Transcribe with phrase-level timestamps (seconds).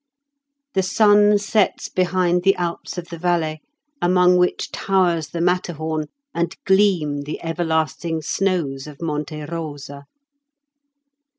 [0.73, 3.61] The sun sets behind the Alps of the Valais
[4.01, 10.05] among which towers the Matterhorn and gleam the everlasting snows of Monte Rosa.